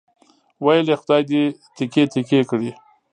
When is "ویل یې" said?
0.63-0.95